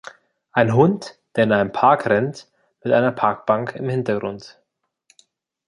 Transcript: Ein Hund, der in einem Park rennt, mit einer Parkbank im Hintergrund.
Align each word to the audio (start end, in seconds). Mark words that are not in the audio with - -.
Ein 0.51 0.73
Hund, 0.73 1.19
der 1.35 1.43
in 1.43 1.51
einem 1.51 1.71
Park 1.71 2.07
rennt, 2.07 2.47
mit 2.83 2.91
einer 2.91 3.11
Parkbank 3.11 3.75
im 3.75 3.87
Hintergrund. 3.87 4.59